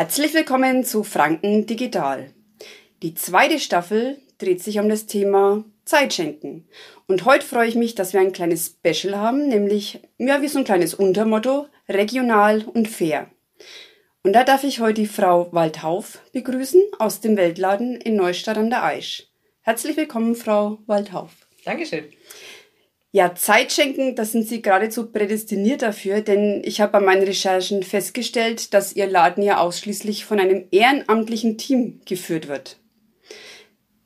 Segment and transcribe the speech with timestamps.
[0.00, 2.32] Herzlich willkommen zu Franken Digital.
[3.02, 6.66] Die zweite Staffel dreht sich um das Thema Zeit schenken.
[7.06, 10.58] Und heute freue ich mich, dass wir ein kleines Special haben, nämlich ja, wie so
[10.58, 13.28] ein kleines Untermotto, regional und fair.
[14.22, 18.70] Und da darf ich heute die Frau Waldhauf begrüßen aus dem Weltladen in Neustadt an
[18.70, 19.26] der Aisch.
[19.60, 21.46] Herzlich willkommen, Frau Waldhauf.
[21.66, 22.04] Dankeschön.
[23.12, 27.82] Ja, Zeit schenken, da sind Sie geradezu prädestiniert dafür, denn ich habe bei meinen Recherchen
[27.82, 32.76] festgestellt, dass Ihr Laden ja ausschließlich von einem ehrenamtlichen Team geführt wird.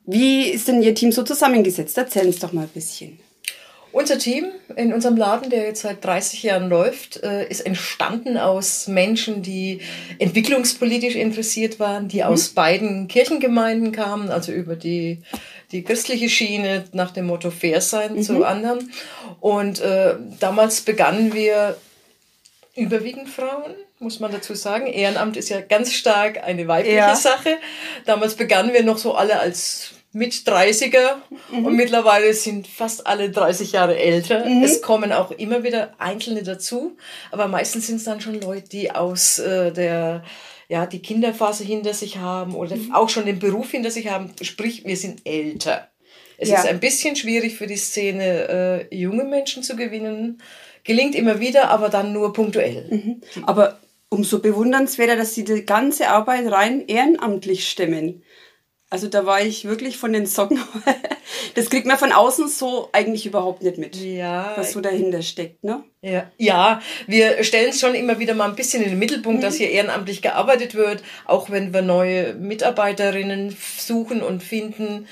[0.05, 1.97] Wie ist denn Ihr Team so zusammengesetzt?
[1.97, 3.19] Erzählen Sie doch mal ein bisschen.
[3.91, 8.87] Unser Team in unserem Laden, der jetzt seit 30 Jahren läuft, äh, ist entstanden aus
[8.87, 9.79] Menschen, die
[10.19, 12.55] entwicklungspolitisch interessiert waren, die aus mhm.
[12.55, 15.21] beiden Kirchengemeinden kamen, also über die,
[15.71, 18.23] die christliche Schiene nach dem Motto Fair sein mhm.
[18.23, 18.91] zu anderen.
[19.39, 21.77] Und äh, damals begannen wir
[22.75, 24.87] überwiegend Frauen, muss man dazu sagen.
[24.87, 27.15] Ehrenamt ist ja ganz stark eine weibliche ja.
[27.15, 27.57] Sache.
[28.05, 31.15] Damals begannen wir noch so alle als mit 30er
[31.51, 31.65] mhm.
[31.65, 34.45] und mittlerweile sind fast alle 30 Jahre älter.
[34.45, 34.63] Mhm.
[34.63, 36.95] Es kommen auch immer wieder Einzelne dazu,
[37.31, 40.23] aber meistens sind es dann schon Leute, die aus äh, der
[40.67, 42.93] ja, die Kinderphase hinter sich haben oder mhm.
[42.93, 45.89] auch schon den Beruf hinter sich haben, sprich, wir sind älter.
[46.37, 46.59] Es ja.
[46.59, 50.41] ist ein bisschen schwierig für die Szene, äh, junge Menschen zu gewinnen.
[50.83, 52.87] Gelingt immer wieder, aber dann nur punktuell.
[52.89, 53.21] Mhm.
[53.45, 58.23] Aber umso bewundernswerter, dass sie die ganze Arbeit rein ehrenamtlich stemmen.
[58.89, 60.59] Also da war ich wirklich von den Socken.
[61.55, 65.63] Das kriegt man von außen so eigentlich überhaupt nicht mit, ja, was so dahinter steckt,
[65.63, 65.83] ne?
[66.01, 69.43] Ja, ja wir stellen es schon immer wieder mal ein bisschen in den Mittelpunkt, mhm.
[69.43, 75.07] dass hier ehrenamtlich gearbeitet wird, auch wenn wir neue Mitarbeiterinnen suchen und finden.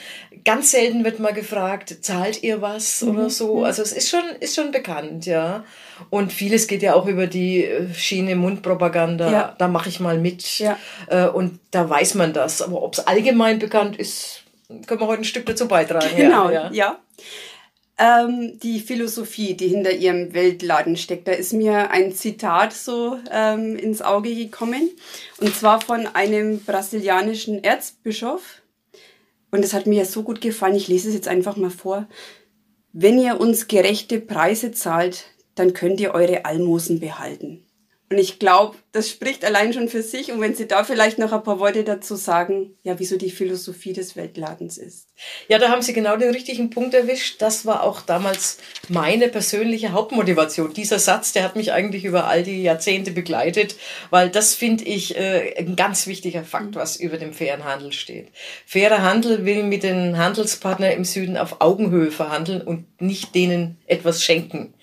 [0.46, 3.10] Ganz selten wird mal gefragt, zahlt ihr was mhm.
[3.10, 3.58] oder so?
[3.58, 3.64] Mhm.
[3.64, 5.64] Also es ist schon, ist schon bekannt, ja.
[6.10, 9.32] Und vieles geht ja auch über die äh, Schiene Mundpropaganda.
[9.32, 9.56] Ja.
[9.58, 10.60] Da mache ich mal mit.
[10.60, 10.78] Ja.
[11.08, 12.62] Äh, und da weiß man das.
[12.62, 14.43] Aber ob es allgemein bekannt ist,
[14.86, 16.16] können wir heute ein Stück dazu beitragen.
[16.16, 16.72] Genau, ja.
[16.72, 17.00] ja.
[17.98, 23.76] Ähm, die Philosophie, die hinter ihrem Weltladen steckt, da ist mir ein Zitat so ähm,
[23.76, 24.90] ins Auge gekommen.
[25.38, 28.62] Und zwar von einem brasilianischen Erzbischof.
[29.52, 32.08] Und es hat mir so gut gefallen, ich lese es jetzt einfach mal vor.
[32.92, 37.64] Wenn ihr uns gerechte Preise zahlt, dann könnt ihr eure Almosen behalten.
[38.10, 40.32] Und ich glaube, das spricht allein schon für sich.
[40.32, 43.94] Und wenn Sie da vielleicht noch ein paar Worte dazu sagen, ja, wieso die Philosophie
[43.94, 45.08] des Weltladens ist.
[45.48, 47.42] Ja, da haben Sie genau den richtigen Punkt erwischt.
[47.42, 48.60] Das war auch damals
[48.90, 50.74] meine persönliche Hauptmotivation.
[50.74, 53.78] Dieser Satz, der hat mich eigentlich über all die Jahrzehnte begleitet,
[54.12, 58.28] weil das finde ich äh, ein ganz wichtiger Fakt, was über dem fairen Handel steht.
[58.68, 64.24] Fairer Handel will mit den Handelspartnern im Süden auf Augenhöhe verhandeln und nicht denen etwas
[64.24, 64.76] schenken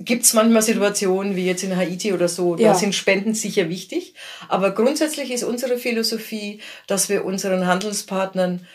[0.00, 2.74] gibt es manchmal Situationen wie jetzt in Haiti oder so, da ja.
[2.74, 4.14] sind Spenden sicher wichtig.
[4.48, 8.66] Aber grundsätzlich ist unsere Philosophie, dass wir unseren Handelspartnern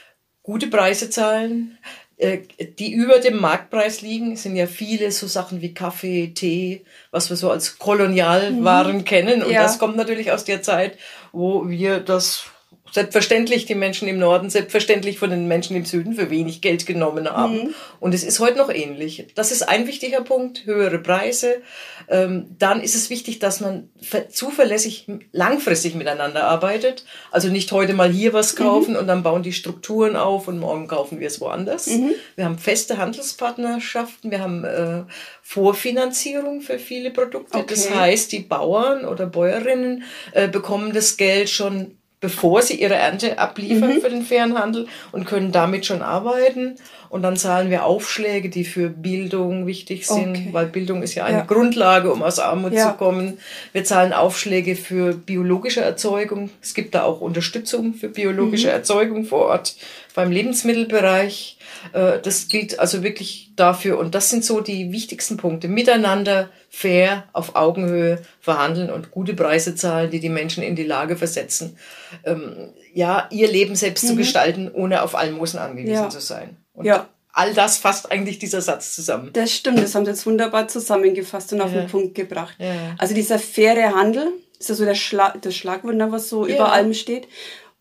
[0.44, 1.80] gute Preise zahlen,
[2.18, 2.40] äh,
[2.78, 4.34] die über dem Marktpreis liegen.
[4.34, 9.06] Es sind ja viele so Sachen wie Kaffee, Tee, was wir so als Kolonialwaren mhm.
[9.06, 9.44] kennen.
[9.44, 9.64] Und ja.
[9.64, 10.98] das kommt natürlich aus der Zeit,
[11.32, 12.46] wo wir das
[12.96, 17.30] selbstverständlich die Menschen im Norden, selbstverständlich von den Menschen im Süden für wenig Geld genommen
[17.30, 17.56] haben.
[17.56, 17.76] Mhm.
[18.00, 19.28] Und es ist heute noch ähnlich.
[19.36, 21.62] Das ist ein wichtiger Punkt, höhere Preise.
[22.08, 23.90] Ähm, dann ist es wichtig, dass man
[24.30, 27.04] zuverlässig langfristig miteinander arbeitet.
[27.32, 28.64] Also nicht heute mal hier was mhm.
[28.64, 29.00] kaufen mhm.
[29.00, 31.88] und dann bauen die Strukturen auf und morgen kaufen wir es woanders.
[31.88, 32.12] Mhm.
[32.38, 35.04] Wir haben feste Handelspartnerschaften, wir haben äh,
[35.42, 37.58] Vorfinanzierung für viele Produkte.
[37.58, 37.68] Okay.
[37.68, 43.38] Das heißt, die Bauern oder Bäuerinnen äh, bekommen das Geld schon bevor sie ihre Ernte
[43.38, 44.02] abliefern mhm.
[44.02, 46.76] für den fairen Handel und können damit schon arbeiten.
[47.10, 50.50] Und dann zahlen wir Aufschläge, die für Bildung wichtig sind, okay.
[50.52, 51.46] weil Bildung ist ja eine ja.
[51.46, 52.92] Grundlage, um aus Armut ja.
[52.92, 53.38] zu kommen.
[53.74, 56.50] Wir zahlen Aufschläge für biologische Erzeugung.
[56.62, 58.74] Es gibt da auch Unterstützung für biologische mhm.
[58.74, 59.76] Erzeugung vor Ort
[60.14, 61.58] beim Lebensmittelbereich.
[61.94, 64.00] Äh, das gilt also wirklich dafür.
[64.00, 65.68] Und das sind so die wichtigsten Punkte.
[65.68, 71.16] Miteinander fair, auf Augenhöhe verhandeln und gute Preise zahlen, die die Menschen in die Lage
[71.16, 71.78] versetzen,
[72.26, 74.08] ähm, ja, ihr Leben selbst mhm.
[74.10, 76.10] zu gestalten, ohne auf Almosen angewiesen ja.
[76.10, 76.58] zu sein.
[76.76, 77.10] Und ja.
[77.32, 79.32] all das fasst eigentlich dieser Satz zusammen.
[79.34, 82.56] Das stimmt, das haben Sie jetzt wunderbar zusammengefasst und auf den Punkt gebracht.
[82.60, 82.96] Ja.
[82.98, 86.94] Also dieser faire Handel, ist ja so der Schlag, das Schlagwort, was so über allem
[86.94, 87.28] steht.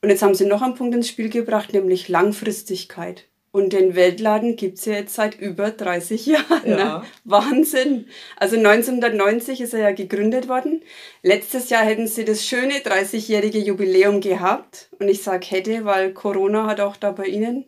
[0.02, 3.24] Und jetzt haben Sie noch einen Punkt ins Spiel gebracht, nämlich Langfristigkeit.
[3.52, 6.62] Und den Weltladen gibt's ja jetzt seit über 30 Jahren.
[6.64, 6.76] Ne?
[6.76, 6.98] Ja.
[6.98, 7.02] Ne?
[7.22, 8.08] Wahnsinn.
[8.36, 10.82] Also 1990 ist er ja gegründet worden.
[11.22, 14.88] Letztes Jahr hätten sie das schöne 30-jährige Jubiläum gehabt.
[14.98, 17.66] Und ich sag hätte, weil Corona hat auch da bei Ihnen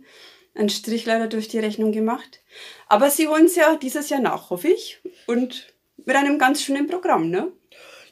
[0.56, 2.41] einen Strich leider durch die Rechnung gemacht.
[2.88, 5.00] Aber Sie holen es ja dieses Jahr nach, hoffe ich.
[5.26, 5.75] Und
[6.05, 7.49] mit einem ganz schönen Programm, ne?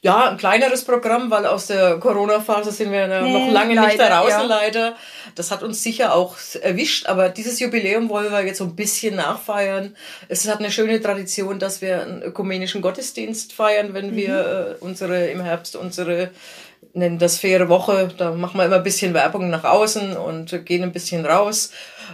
[0.04, 4.20] Ja, ein kleineres Programm, weil aus der Corona-Phase sind wir noch lange leider, nicht da
[4.20, 4.42] raus, ja.
[4.42, 4.96] leider.
[5.34, 9.16] Das hat uns sicher auch erwischt, aber dieses Jubiläum wollen wir jetzt so ein bisschen
[9.16, 9.96] nachfeiern.
[10.28, 14.16] Es hat eine schöne Tradition, dass wir einen ökumenischen Gottesdienst feiern, wenn mhm.
[14.16, 16.32] wir äh, unsere im Herbst unsere
[16.92, 18.08] nennen das faire Woche.
[18.16, 21.70] Da machen wir immer ein bisschen Werbung nach außen und gehen ein bisschen raus.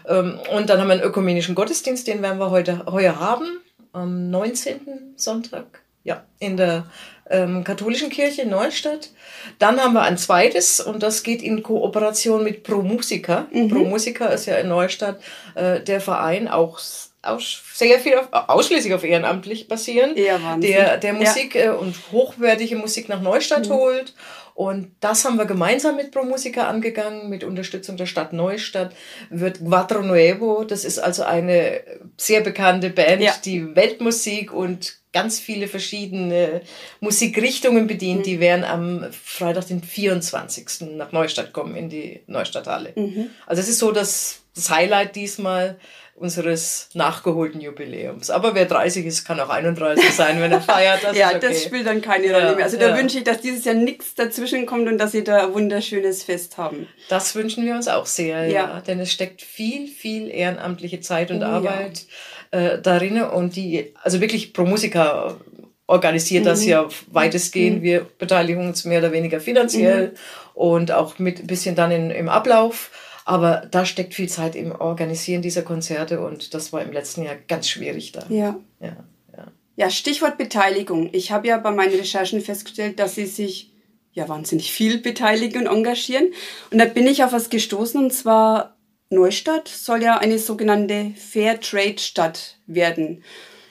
[0.09, 3.61] Ähm, und dann haben wir einen ökumenischen Gottesdienst, den werden wir heute heuer haben,
[3.93, 5.15] am 19.
[5.17, 6.87] Sonntag, ja, in der
[7.29, 9.11] ähm, katholischen Kirche in Neustadt.
[9.59, 13.47] Dann haben wir ein zweites und das geht in Kooperation mit Pro Musica.
[13.53, 13.69] Mhm.
[13.69, 15.21] Pro Musica ist ja in Neustadt
[15.55, 16.79] äh, der Verein auch
[17.23, 21.73] aus, sehr viel auf, ausschließlich auf ehrenamtlich basieren, ja, der, der Musik ja.
[21.73, 23.75] äh, und hochwertige Musik nach Neustadt mhm.
[23.75, 24.15] holt.
[24.55, 28.95] Und das haben wir gemeinsam mit Pro Musica angegangen, mit Unterstützung der Stadt Neustadt,
[29.31, 31.81] wird Quattro Nuevo, das ist also eine
[32.19, 33.33] sehr bekannte Band, ja.
[33.43, 36.61] die Weltmusik und ganz viele verschiedene
[37.01, 38.21] Musikrichtungen bedient.
[38.21, 38.25] Mhm.
[38.25, 40.93] Die werden am Freitag, den 24.
[40.93, 42.93] nach Neustadt kommen, in die Neustadthalle.
[42.97, 43.31] Mhm.
[43.47, 45.79] Also es ist so das, das Highlight diesmal
[46.21, 48.29] unseres nachgeholten Jubiläums.
[48.29, 51.03] Aber wer 30 ist, kann auch 31 sein, wenn er feiert.
[51.03, 51.39] Das ja, okay.
[51.41, 52.65] das spielt dann keine Rolle ja, mehr.
[52.67, 52.99] Also da ja.
[52.99, 56.59] wünsche ich, dass dieses Jahr nichts dazwischen kommt und dass Sie da ein wunderschönes Fest
[56.59, 56.87] haben.
[57.09, 58.53] Das wünschen wir uns auch sehr, ja.
[58.53, 58.81] ja.
[58.83, 62.05] Denn es steckt viel, viel ehrenamtliche Zeit und oh, Arbeit
[62.51, 65.39] äh, darin und die, also wirklich pro Musiker
[65.87, 66.49] organisiert mhm.
[66.49, 67.79] das ja weitestgehend.
[67.79, 67.83] Mhm.
[67.83, 70.13] Wir beteiligen uns mehr oder weniger finanziell mhm.
[70.53, 72.91] und auch mit ein bisschen dann in, im Ablauf.
[73.31, 77.37] Aber da steckt viel Zeit im Organisieren dieser Konzerte und das war im letzten Jahr
[77.47, 78.25] ganz schwierig da.
[78.29, 78.59] Ja.
[78.81, 78.97] Ja,
[79.37, 79.47] ja.
[79.77, 81.11] ja Stichwort Beteiligung.
[81.13, 83.71] Ich habe ja bei meinen Recherchen festgestellt, dass Sie sich
[84.15, 86.33] ja wahnsinnig viel beteiligen und engagieren.
[86.73, 88.77] Und da bin ich auf was gestoßen und zwar
[89.11, 93.23] Neustadt soll ja eine sogenannte Fair Trade Stadt werden.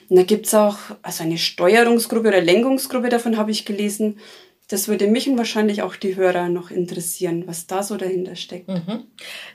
[0.08, 4.20] Und da gibt's auch also eine Steuerungsgruppe oder Lenkungsgruppe, davon habe ich gelesen.
[4.70, 8.68] Das würde mich und wahrscheinlich auch die Hörer noch interessieren, was da so dahinter steckt.
[8.68, 9.02] Mhm.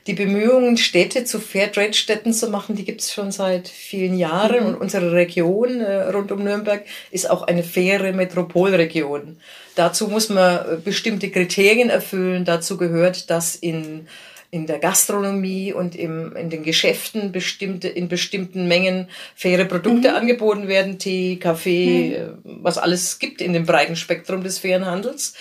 [0.07, 4.63] Die Bemühungen, Städte zu Fairtrade-Städten zu machen, die gibt's schon seit vielen Jahren.
[4.63, 4.67] Mhm.
[4.67, 9.37] Und unsere Region äh, rund um Nürnberg ist auch eine faire Metropolregion.
[9.75, 12.43] Dazu muss man äh, bestimmte Kriterien erfüllen.
[12.43, 14.09] Dazu gehört, dass in
[14.55, 20.15] in der Gastronomie und im, in den Geschäften bestimmte, in bestimmten Mengen faire Produkte mhm.
[20.15, 22.59] angeboten werden, Tee, Kaffee, mhm.
[22.63, 25.33] was alles gibt in dem breiten Spektrum des fairen Handels.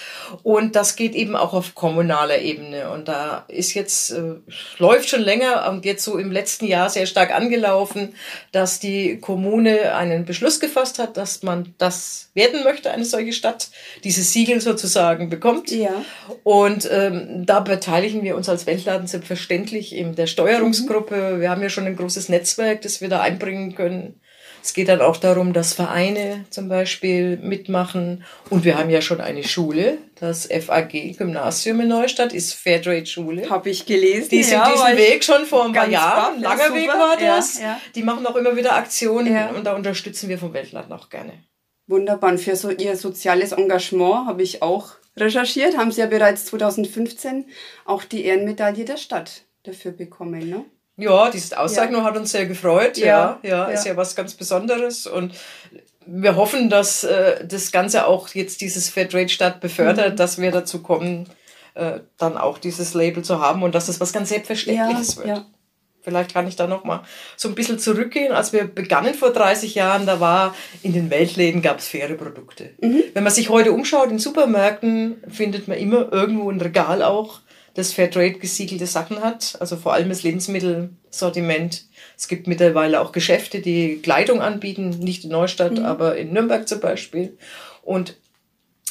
[0.42, 2.90] Und das geht eben auch auf kommunaler Ebene.
[2.90, 4.34] Und da ist jetzt, äh,
[4.78, 8.14] läuft schon länger und jetzt so im letzten Jahr sehr stark angelaufen,
[8.50, 13.68] dass die Kommune einen Beschluss gefasst hat, dass man das werden möchte, eine solche Stadt,
[14.02, 15.70] dieses Siegel sozusagen bekommt.
[15.70, 16.04] Ja.
[16.42, 21.34] Und ähm, da beteiligen wir uns als Weltladen werden selbstverständlich in der Steuerungsgruppe.
[21.34, 21.40] Mhm.
[21.40, 24.20] Wir haben ja schon ein großes Netzwerk, das wir da einbringen können.
[24.62, 28.24] Es geht dann auch darum, dass Vereine zum Beispiel mitmachen.
[28.48, 33.50] Und wir haben ja schon eine Schule, das FAG Gymnasium in Neustadt ist Fairtrade Schule.
[33.50, 34.30] Habe ich gelesen.
[34.30, 36.40] Die sind ja, diesen Weg schon vor ein paar Jahren.
[36.40, 37.60] Langer ja, Weg war das.
[37.60, 41.44] Ja, Die machen auch immer wieder Aktionen und da unterstützen wir vom Weltland auch gerne.
[41.86, 42.30] Wunderbar.
[42.30, 47.46] Und für so ihr soziales Engagement habe ich auch recherchiert, haben Sie ja bereits 2015
[47.84, 50.64] auch die Ehrenmedaille der Stadt dafür bekommen, ne?
[50.96, 52.06] Ja, diese Auszeichnung ja.
[52.06, 52.96] hat uns sehr gefreut.
[52.98, 55.34] Ja, ja, ja, ist ja was ganz Besonderes und
[56.06, 60.16] wir hoffen, dass äh, das Ganze auch jetzt dieses Fairtrade Stadt befördert, mhm.
[60.16, 61.28] dass wir dazu kommen,
[61.74, 65.26] äh, dann auch dieses Label zu haben und dass es das was ganz Selbstverständliches wird.
[65.26, 65.46] Ja.
[66.04, 67.02] Vielleicht kann ich da noch mal
[67.36, 68.32] so ein bisschen zurückgehen.
[68.32, 72.70] Als wir begannen vor 30 Jahren, da war in den Weltläden gab es faire Produkte.
[72.80, 73.02] Mhm.
[73.14, 77.40] Wenn man sich heute umschaut in Supermärkten, findet man immer irgendwo ein Regal auch,
[77.72, 79.56] das Fairtrade gesiegelte Sachen hat.
[79.60, 81.86] Also vor allem das Lebensmittelsortiment.
[82.18, 85.86] Es gibt mittlerweile auch Geschäfte, die Kleidung anbieten, nicht in Neustadt, mhm.
[85.86, 87.38] aber in Nürnberg zum Beispiel.
[87.82, 88.16] Und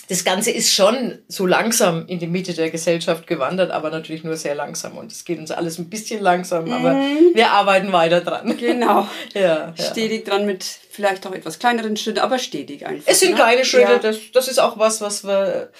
[0.09, 4.35] das Ganze ist schon so langsam in die Mitte der Gesellschaft gewandert, aber natürlich nur
[4.35, 4.97] sehr langsam.
[4.97, 7.31] Und es geht uns alles ein bisschen langsam, aber mhm.
[7.33, 8.57] wir arbeiten weiter dran.
[8.57, 9.07] Genau.
[9.33, 9.91] ja, ja.
[9.91, 13.09] Stetig dran mit vielleicht auch etwas kleineren Schritten, aber stetig einfach.
[13.09, 13.35] Es sind ne?
[13.35, 13.99] kleine Schritte, ja.
[13.99, 15.71] das, das ist auch was, was wir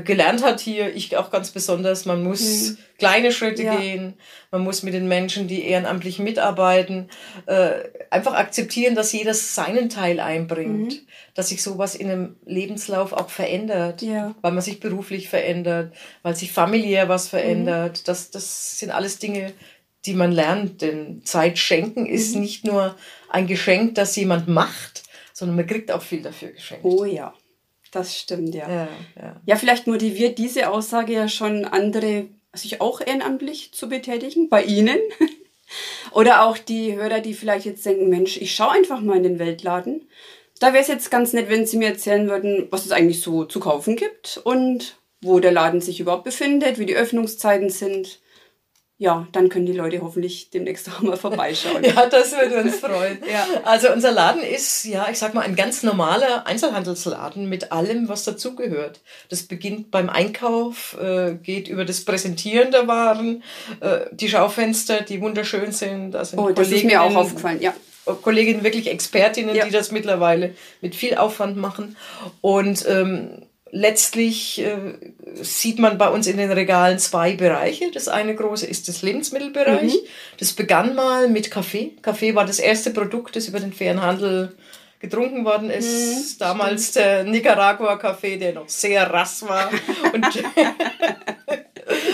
[0.00, 2.78] gelernt hat hier, ich auch ganz besonders, man muss mhm.
[2.98, 3.76] kleine Schritte ja.
[3.76, 4.14] gehen,
[4.50, 7.10] man muss mit den Menschen, die ehrenamtlich mitarbeiten,
[7.44, 7.72] äh,
[8.10, 11.06] einfach akzeptieren, dass jeder seinen Teil einbringt, mhm.
[11.34, 14.34] dass sich sowas in einem Lebenslauf auch verändert, ja.
[14.40, 17.98] weil man sich beruflich verändert, weil sich familiär was verändert.
[17.98, 18.02] Mhm.
[18.06, 19.52] Das, das sind alles Dinge,
[20.06, 22.40] die man lernt, denn Zeit schenken ist mhm.
[22.40, 22.96] nicht nur
[23.28, 25.02] ein Geschenk, das jemand macht,
[25.34, 26.84] sondern man kriegt auch viel dafür geschenkt.
[26.84, 27.34] Oh ja.
[27.92, 28.68] Das stimmt, ja.
[28.68, 29.40] Ja, ja.
[29.46, 34.98] ja, vielleicht motiviert diese Aussage ja schon andere, sich auch ehrenamtlich zu betätigen, bei Ihnen.
[36.10, 39.38] Oder auch die Hörer, die vielleicht jetzt denken, Mensch, ich schaue einfach mal in den
[39.38, 40.08] Weltladen.
[40.58, 43.44] da wäre es jetzt ganz nett, wenn Sie mir erzählen würden, was es eigentlich so
[43.44, 48.20] zu kaufen gibt und wo der Laden sich überhaupt befindet, wie die Öffnungszeiten sind
[49.02, 51.82] ja, dann können die Leute hoffentlich demnächst auch mal vorbeischauen.
[51.84, 53.18] ja, das würde uns freuen.
[53.28, 53.44] ja.
[53.64, 58.22] Also unser Laden ist, ja, ich sag mal, ein ganz normaler Einzelhandelsladen mit allem, was
[58.22, 59.00] dazugehört.
[59.28, 63.42] Das beginnt beim Einkauf, äh, geht über das Präsentieren der Waren,
[63.80, 66.12] äh, die Schaufenster, die wunderschön sind.
[66.12, 67.74] Da sind oh, das ist mir auch aufgefallen, ja.
[68.04, 69.64] Kolleginnen, wirklich Expertinnen, ja.
[69.64, 71.96] die das mittlerweile mit viel Aufwand machen.
[72.40, 74.76] Und ähm, letztlich äh,
[75.40, 77.90] sieht man bei uns in den Regalen zwei Bereiche.
[77.90, 79.94] Das eine große ist das Lebensmittelbereich.
[79.94, 80.06] Mhm.
[80.38, 81.96] Das begann mal mit Kaffee.
[82.02, 84.54] Kaffee war das erste Produkt, das über den fairen Handel
[85.00, 85.88] getrunken worden ist.
[85.88, 87.04] Mhm, Damals stimmt.
[87.04, 89.70] der Nicaragua-Kaffee, der noch sehr rass war.
[90.12, 90.26] Und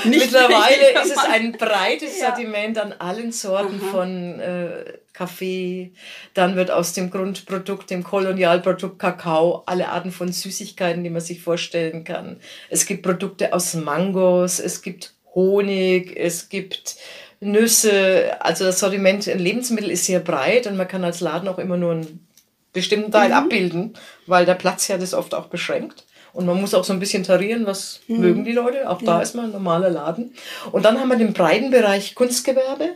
[0.04, 2.28] mittlerweile ist es ein breites ja.
[2.28, 3.90] Sortiment an allen Sorten Aha.
[3.90, 4.84] von äh,
[5.18, 5.90] Kaffee,
[6.34, 11.42] dann wird aus dem Grundprodukt, dem Kolonialprodukt Kakao, alle Arten von Süßigkeiten, die man sich
[11.42, 12.36] vorstellen kann.
[12.70, 16.96] Es gibt Produkte aus Mangos, es gibt Honig, es gibt
[17.40, 18.36] Nüsse.
[18.40, 21.76] Also das Sortiment in Lebensmitteln ist sehr breit und man kann als Laden auch immer
[21.76, 22.26] nur einen
[22.72, 23.34] bestimmten Teil mhm.
[23.34, 23.94] abbilden,
[24.26, 26.04] weil der Platz ja das oft auch beschränkt.
[26.32, 28.20] Und man muss auch so ein bisschen tarieren, was mhm.
[28.20, 28.88] mögen die Leute.
[28.88, 29.22] Auch da ja.
[29.22, 30.34] ist man ein normaler Laden.
[30.70, 32.90] Und dann haben wir den breiten Bereich Kunstgewerbe.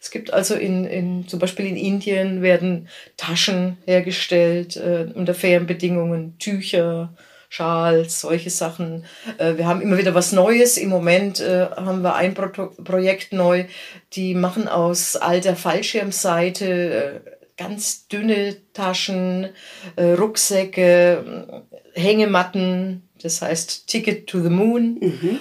[0.00, 5.66] Es gibt also in, in zum Beispiel in Indien werden Taschen hergestellt äh, unter fairen
[5.66, 7.14] Bedingungen, Tücher,
[7.48, 9.04] Schals, solche Sachen.
[9.38, 10.76] Äh, wir haben immer wieder was Neues.
[10.76, 12.48] Im Moment äh, haben wir ein Pro
[12.84, 13.64] Projekt neu,
[14.12, 19.48] die machen aus alter Fallschirmseite äh, ganz dünne Taschen,
[19.96, 21.64] äh, Rucksäcke,
[21.94, 24.98] Hängematten, das heißt Ticket to the Moon.
[25.00, 25.40] Mhm.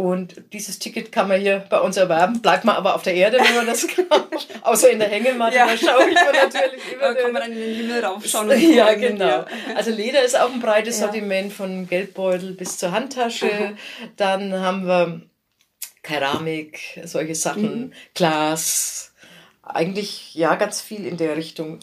[0.00, 2.40] Und dieses Ticket kann man hier bei uns erwerben.
[2.40, 4.48] Bleibt man aber auf der Erde, wenn man das kauft.
[4.62, 5.66] Außer in der Hängematte, ja.
[5.66, 7.12] da schaue ich mir natürlich immer.
[7.12, 8.50] Da kann man dann in den Himmel raufschauen.
[8.74, 9.44] ja, genau.
[9.74, 11.04] Also Leder ist auch ein breites ja.
[11.04, 13.52] Sortiment von Geldbeutel bis zur Handtasche.
[13.52, 13.72] Aha.
[14.16, 15.20] Dann haben wir
[16.02, 17.92] Keramik, solche Sachen, mhm.
[18.14, 19.12] Glas.
[19.62, 21.78] Eigentlich ja ganz viel in der Richtung.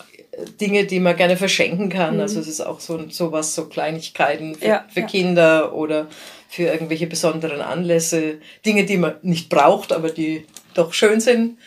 [0.59, 2.15] Dinge, die man gerne verschenken kann.
[2.15, 2.21] Mhm.
[2.21, 6.07] Also es ist auch so sowas, so Kleinigkeiten für, ja, für Kinder oder
[6.48, 11.58] für irgendwelche besonderen Anlässe, Dinge, die man nicht braucht, aber die doch schön sind.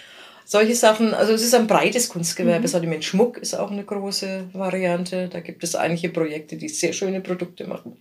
[0.45, 2.63] Solche Sachen, also es ist ein breites Kunstgewerbe.
[2.63, 2.67] Mhm.
[2.67, 5.29] Sortiment Schmuck ist auch eine große Variante.
[5.29, 7.97] Da gibt es einige Projekte, die sehr schöne Produkte machen.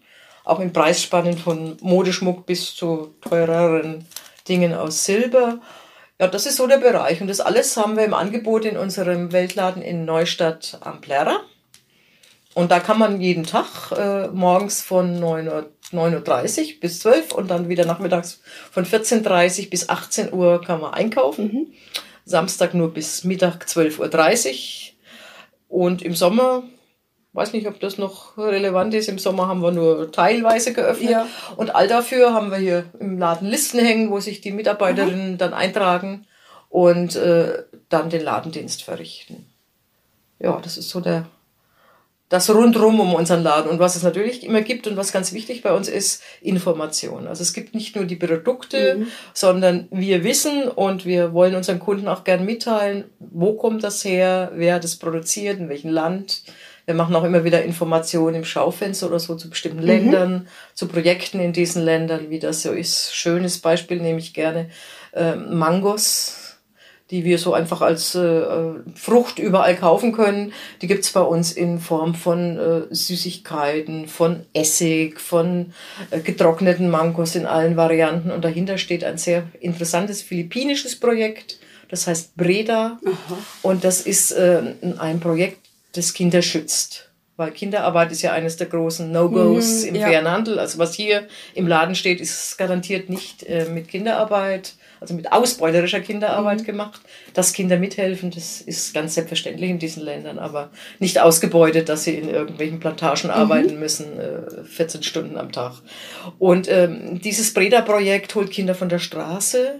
[0.45, 4.05] Auch in Preisspannen von Modeschmuck bis zu teureren
[4.48, 5.59] Dingen aus Silber.
[6.19, 7.21] Ja, das ist so der Bereich.
[7.21, 11.41] Und das alles haben wir im Angebot in unserem Weltladen in Neustadt am Plärrer.
[12.55, 17.31] Und da kann man jeden Tag äh, morgens von 9.30 Uhr 9.30 Uhr bis 12
[17.31, 18.41] und dann wieder nachmittags
[18.71, 21.45] von 14.30 Uhr bis 18 Uhr kann man einkaufen.
[21.45, 21.67] Mhm.
[22.25, 24.93] Samstag nur bis Mittag 12.30 Uhr.
[25.67, 26.63] Und im Sommer,
[27.33, 31.11] weiß nicht, ob das noch relevant ist, im Sommer haben wir nur teilweise geöffnet.
[31.11, 31.27] Ja.
[31.57, 35.37] Und all dafür haben wir hier im Laden Listen hängen, wo sich die Mitarbeiterinnen mhm.
[35.37, 36.27] dann eintragen
[36.69, 39.47] und äh, dann den Ladendienst verrichten.
[40.39, 41.25] Ja, das ist so der
[42.29, 43.69] das rundrum um unseren Laden.
[43.69, 47.27] Und was es natürlich immer gibt und was ganz wichtig bei uns ist, Information.
[47.27, 49.07] Also es gibt nicht nur die Produkte, mhm.
[49.33, 54.51] sondern wir wissen und wir wollen unseren Kunden auch gern mitteilen, wo kommt das her,
[54.53, 56.43] wer hat es produziert, in welchem Land.
[56.86, 59.88] Wir machen auch immer wieder Informationen im Schaufenster oder so zu bestimmten mhm.
[59.88, 63.13] Ländern, zu Projekten in diesen Ländern, wie das so ist.
[63.13, 64.69] Schönes Beispiel nehme ich gerne.
[65.13, 66.48] Ähm, Mangos
[67.11, 68.41] die wir so einfach als äh,
[68.93, 70.53] Frucht überall kaufen können.
[70.81, 75.73] Die gibt's bei uns in Form von äh, Süßigkeiten, von Essig, von
[76.11, 78.29] äh, getrockneten Mangos in allen Varianten.
[78.29, 82.99] Und dahinter steht ein sehr interessantes philippinisches Projekt, das heißt Breda.
[83.03, 83.37] Aha.
[83.63, 84.61] Und das ist äh,
[84.99, 85.57] ein Projekt,
[85.93, 90.07] das Kinder schützt weil Kinderarbeit ist ja eines der großen No-Gos mhm, im ja.
[90.07, 90.59] fairen Handel.
[90.59, 91.25] Also was hier
[91.55, 96.65] im Laden steht, ist garantiert nicht äh, mit Kinderarbeit also mit ausbeuterischer Kinderarbeit mhm.
[96.65, 97.01] gemacht.
[97.33, 102.15] Dass Kinder mithelfen, das ist ganz selbstverständlich in diesen Ländern, aber nicht ausgebeutet, dass sie
[102.15, 103.35] in irgendwelchen Plantagen mhm.
[103.35, 105.73] arbeiten müssen, äh, 14 Stunden am Tag.
[106.37, 109.79] Und ähm, dieses Breda-Projekt holt Kinder von der Straße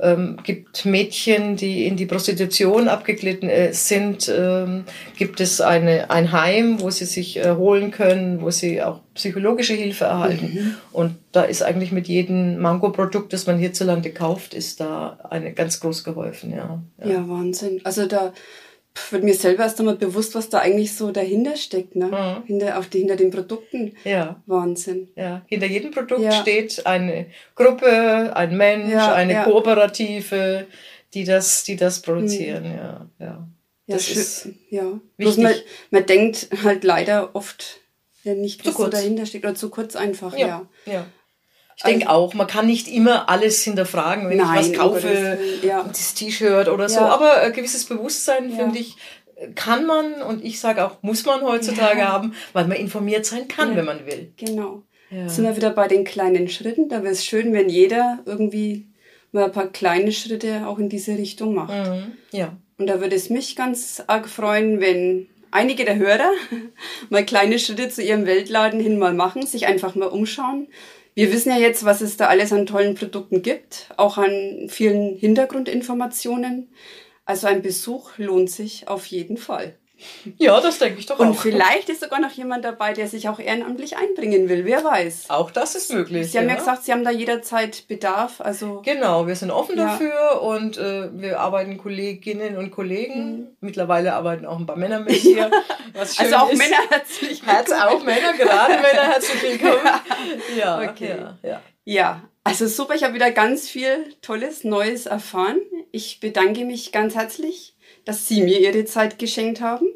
[0.00, 4.84] ähm, gibt Mädchen, die in die Prostitution abgeglitten äh, sind, ähm,
[5.16, 10.04] gibt es eine, ein Heim, wo sie sich erholen können, wo sie auch psychologische Hilfe
[10.06, 10.52] erhalten.
[10.54, 10.74] Mhm.
[10.92, 15.80] Und da ist eigentlich mit jedem Mango-Produkt, das man hierzulande kauft, ist da eine ganz
[15.80, 16.52] groß geholfen.
[16.52, 17.10] Ja, ja.
[17.10, 17.80] ja Wahnsinn.
[17.84, 18.32] Also da
[19.10, 22.06] wird mir selber erst einmal bewusst, was da eigentlich so dahinter steckt, ne?
[22.06, 22.46] Mhm.
[22.46, 23.96] Hinter, auf die, hinter den Produkten.
[24.04, 24.42] Ja.
[24.46, 25.08] Wahnsinn.
[25.16, 25.42] Ja.
[25.46, 26.32] Hinter jedem Produkt ja.
[26.32, 29.44] steht eine Gruppe, ein Mensch, ja, eine ja.
[29.44, 30.66] Kooperative,
[31.14, 32.76] die das, die das produzieren, mhm.
[32.76, 33.48] ja, ja.
[33.86, 35.00] Ja, Das schö- ist ja.
[35.16, 35.42] Bloß wichtig.
[35.42, 35.54] man,
[35.90, 37.80] man denkt halt leider oft
[38.22, 39.44] ja, nicht, was so dahinter steckt.
[39.44, 40.68] Oder zu kurz einfach, ja.
[40.86, 41.06] ja.
[41.76, 45.38] Ich denke auch, man kann nicht immer alles hinterfragen, wenn Nein, ich was kaufe, Willen,
[45.62, 45.84] ja.
[45.86, 47.00] das T-Shirt oder so.
[47.00, 47.08] Ja.
[47.08, 48.56] Aber ein gewisses Bewusstsein, Ja.
[48.56, 48.96] finde ich,
[49.54, 53.74] kann man und ich sage auch, muss man heutzutage haben, weil man informiert sein kann,
[53.76, 54.32] wenn man will.
[54.36, 54.82] Genau.
[55.26, 56.88] Sind wir wieder bei den kleinen Schritten.
[56.88, 58.86] Da wäre es schön, wenn jeder irgendwie
[59.30, 61.74] mal ein paar kleine Schritte auch in diese Richtung macht.
[61.74, 62.12] Mhm.
[62.30, 62.56] Ja.
[62.78, 66.30] Und da würde es mich ganz arg freuen, wenn einige der Hörer
[67.10, 70.68] mal kleine Schritte zu ihrem Weltladen hin mal machen, sich einfach mal umschauen.
[71.14, 75.16] Wir wissen ja jetzt, was es da alles an tollen Produkten gibt, auch an vielen
[75.16, 76.72] Hintergrundinformationen.
[77.26, 79.78] Also ein Besuch lohnt sich auf jeden Fall.
[80.38, 81.40] Ja, das denke ich doch Und auch.
[81.40, 84.64] vielleicht ist sogar noch jemand dabei, der sich auch ehrenamtlich einbringen will.
[84.64, 85.30] Wer weiß.
[85.30, 86.30] Auch das ist möglich.
[86.30, 88.40] Sie haben ja gesagt, Sie haben da jederzeit Bedarf.
[88.40, 89.86] Also Genau, wir sind offen Ja.
[89.86, 93.36] dafür und äh, wir arbeiten Kolleginnen und Kollegen.
[93.38, 93.46] Mhm.
[93.60, 95.50] Mittlerweile arbeiten auch ein paar Männer mit hier.
[95.94, 96.58] Also auch ist.
[96.58, 97.88] Männer herzlich Herz willkommen.
[97.88, 99.80] auch Männer, gerade Männer, herzlich willkommen.
[100.58, 101.16] Ja, Okay.
[101.42, 101.60] ja.
[101.84, 105.58] Ja, also super, ich habe wieder ganz viel Tolles, Neues erfahren.
[105.90, 109.86] Ich bedanke mich ganz herzlich, dass Sie mir Ihre Zeit geschenkt haben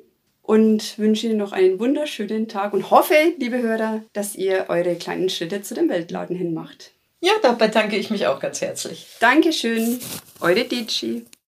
[0.43, 5.29] und wünsche Ihnen noch einen wunderschönen Tag und hoffe, liebe Hörer, dass ihr eure kleinen
[5.29, 6.93] Schritte zu dem Weltladen hin macht.
[7.21, 9.07] Ja, dabei danke ich mich auch ganz herzlich.
[9.21, 9.99] Dankeschön,
[10.41, 11.25] eure Dici.